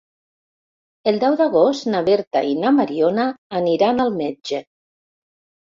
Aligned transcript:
El 1.11 1.19
deu 1.25 1.37
d'agost 1.41 1.87
na 1.95 2.01
Berta 2.09 2.43
i 2.55 2.59
na 2.65 2.75
Mariona 2.81 3.29
aniran 3.63 4.07
al 4.09 4.15
metge. 4.21 4.67